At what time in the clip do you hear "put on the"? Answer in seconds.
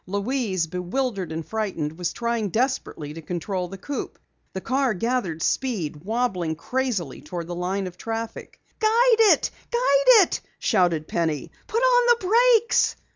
11.67-12.25